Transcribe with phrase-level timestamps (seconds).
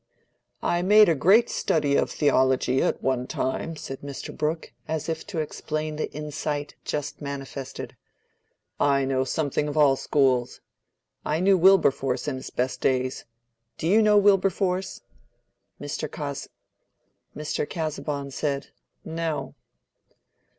[0.63, 4.35] "I made a great study of theology at one time," said Mr.
[4.35, 7.95] Brooke, as if to explain the insight just manifested.
[8.79, 10.59] "I know something of all schools.
[11.23, 13.25] I knew Wilberforce in his best days.
[13.77, 15.01] Do you know Wilberforce?"
[15.79, 16.09] Mr.
[17.69, 18.71] Casaubon said,
[19.05, 19.53] "No."